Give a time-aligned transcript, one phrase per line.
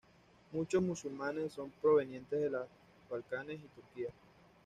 [0.51, 2.67] Muchos musulmanes son provenientes de los
[3.07, 4.09] Balcanes y Turquía.